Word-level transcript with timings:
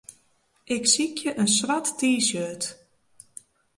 Ik 0.75 0.83
sykje 0.93 1.31
in 1.41 1.49
swart 1.57 1.87
T-shirt. 1.99 2.63